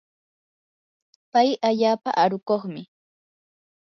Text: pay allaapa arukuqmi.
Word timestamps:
pay 1.31 1.49
allaapa 1.67 2.09
arukuqmi. 2.23 2.81